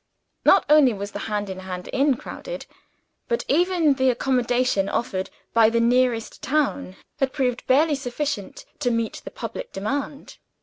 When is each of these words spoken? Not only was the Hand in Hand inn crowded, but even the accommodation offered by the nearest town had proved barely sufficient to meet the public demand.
Not 0.43 0.65
only 0.67 0.93
was 0.93 1.11
the 1.11 1.19
Hand 1.29 1.47
in 1.47 1.59
Hand 1.59 1.87
inn 1.93 2.17
crowded, 2.17 2.65
but 3.27 3.45
even 3.47 3.93
the 3.93 4.09
accommodation 4.09 4.89
offered 4.89 5.29
by 5.53 5.69
the 5.69 5.79
nearest 5.79 6.41
town 6.41 6.95
had 7.19 7.31
proved 7.31 7.67
barely 7.67 7.93
sufficient 7.93 8.65
to 8.79 8.89
meet 8.89 9.21
the 9.23 9.29
public 9.29 9.71
demand. 9.71 10.37